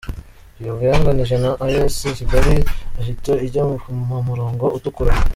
Kiyovu 0.55 0.83
yanganije 0.89 1.35
na 1.43 1.51
Ayesi 1.65 2.17
Kigali 2.17 2.55
ihita 3.01 3.33
ijya 3.45 3.63
mu 4.09 4.19
murongo 4.27 4.65
utukura. 4.77 5.13